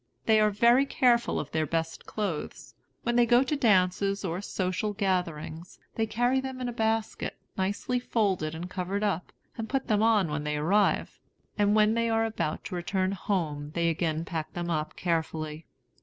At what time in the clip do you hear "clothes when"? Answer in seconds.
2.07-3.17